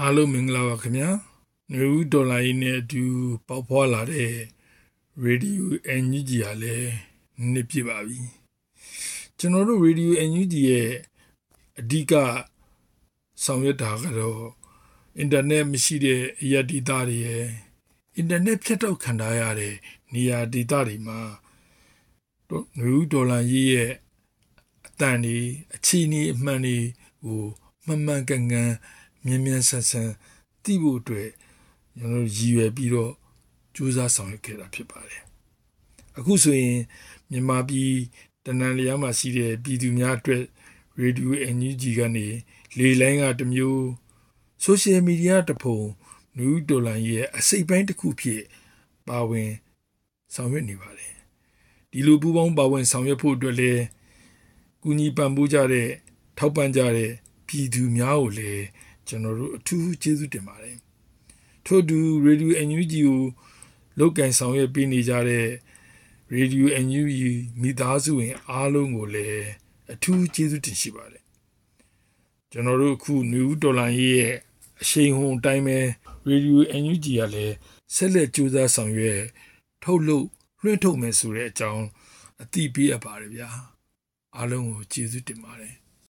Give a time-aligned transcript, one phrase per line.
[0.00, 1.10] အားလုံးမင်္ဂလာပါခင်ဗျာ
[1.72, 3.04] နေဦးဒေါ်လာရင်းနဲ့အတူ
[3.46, 4.32] ပေါက်ဖွာလာတဲ့
[5.22, 6.92] ရေဒီယိုအန်ဂျီကြီးကလည်း
[7.52, 8.20] နှစ်ပြပါပြီ
[9.38, 10.90] ကျွန်တော်တို့ရေဒီယိုအန်ဂျီကြီးရဲ့
[11.80, 12.12] အဓိက
[13.44, 14.44] ဆောင်ရွက်တာကတော့
[15.18, 17.46] အင်တာနက်မရှိတဲ့အရာဒေတာတွေရဲ့
[18.16, 19.74] အင်တာနက်ဖြတ်တောက်ခံထားရတဲ့
[20.12, 21.20] နေရာဒေတာတွေမှာ
[22.48, 23.92] တော့နေဦးဒေါ်လာရေးရဲ့
[24.86, 25.38] အတန်တွေ
[25.74, 26.78] အခြေအနေအမှန်တွေ
[27.24, 27.42] ကို
[27.86, 28.72] မှန်မှန်ကန်ကန်
[29.26, 30.10] မြန်မြန်ဆန်ဆန်
[30.64, 31.28] သိဖို့အတွက်
[31.98, 33.12] ကျွန်တော်ရည်ရွယ်ပြီးတော့
[33.74, 35.22] ကြိုးစားဆောင်ရွက်ခဲ့တာဖြစ်ပါတယ်
[36.18, 36.78] အခုဆိုရင်
[37.30, 37.92] မြန်မာပြည်
[38.44, 40.42] တနန်လျားမှာရှိတဲ့ပြည်သူများအတွက်
[41.00, 42.26] ရေဒီယိုအန်ယူဂျီကနေ
[42.78, 43.86] လေလိုင်းကတစ်မျိုး
[44.62, 45.80] ဆိုရှယ်မီဒီယာတစ်ပုံ
[46.36, 48.42] နယူးဒေါ်လာရဲ့အစိပ်ပိုင်းတစ်ခုဖြစ်
[49.08, 49.50] ပါဝင်
[50.34, 51.14] ဆောင်ရွက်နေပါတယ်
[51.90, 53.82] ဒီလိုပူးပေါင်းပါဝင်ဆောင်ရွက်ဖို့အတွက်လည်း
[54.82, 55.88] ကူညီပံ့ပိုးကြတဲ့
[56.38, 57.10] ထောက်ပံ့ကြတဲ့
[57.46, 58.64] ပြည်သူများကိုလည်း
[59.08, 60.76] ကျွန်တော်တို့အထူးကျေးဇူးတင်ပါတယ်
[61.66, 63.22] ထို့တူရေဒီယိုအန်ယူဂျီကို
[63.98, 65.46] လောက်ကန်ဆောင်ရွက်ပေးနေကြတဲ့
[66.36, 69.46] ရေဒီယိုအန်ယူဂျီမိသားစုဝင် အားလုံးကိုလည်း
[69.92, 71.22] အထူးကျေးဇူးတင်ရှိပါတယ်
[72.50, 74.30] ကျွန်တော်တို့အခုနယူးဒေါ်လာရဲ့
[74.82, 75.78] အရှိန်ဟုန်အတိုင်းပဲ
[76.28, 77.54] ရေဒီယိုအန်ယူဂျီကလည်း
[77.94, 79.20] ဆက်လက်ကြိုးစားဆောင်ရွက်
[79.82, 80.26] ထုတ်လုပ်
[80.62, 81.84] လွှင့်ထုတ်မယ်ဆိုတဲ့အကြောင်း
[82.42, 83.48] အသိပေးအပ်ပါတယ်ဗျာ
[84.36, 85.74] အားလုံးကိုကျေးဇူးတင်ပါတယ်